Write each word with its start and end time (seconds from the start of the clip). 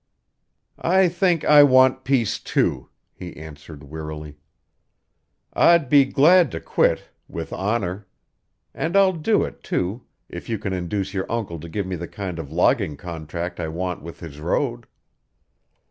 "I 0.79 1.09
think 1.09 1.45
I 1.45 1.61
want 1.61 2.03
peace, 2.03 2.39
too," 2.39 2.89
he 3.13 3.37
answered 3.37 3.83
wearily. 3.83 4.35
"I'd 5.53 5.89
be 5.89 6.05
glad 6.05 6.49
to 6.53 6.59
quit 6.59 7.09
with 7.27 7.53
honour. 7.53 8.07
And 8.73 8.97
I'll 8.97 9.13
do 9.13 9.43
it, 9.43 9.61
too, 9.61 10.01
if 10.27 10.49
you 10.49 10.57
can 10.57 10.73
induce 10.73 11.13
your 11.13 11.31
uncle 11.31 11.59
to 11.59 11.69
give 11.69 11.85
me 11.85 11.97
the 11.97 12.07
kind 12.07 12.39
of 12.39 12.51
logging 12.51 12.97
contract 12.97 13.59
I 13.59 13.67
want 13.67 14.01
with 14.01 14.21
his 14.21 14.39
road." 14.39 14.87